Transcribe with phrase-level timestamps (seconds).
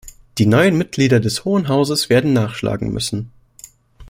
[0.39, 3.29] Die neuen Mitglieder des Hohen Hauses werden nachschlagen müssen.